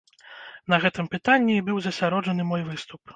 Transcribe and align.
На 0.73 0.79
гэтым 0.85 1.09
пытанні 1.15 1.53
і 1.57 1.65
быў 1.67 1.77
засяроджаны 1.89 2.43
мой 2.53 2.65
выступ. 2.71 3.01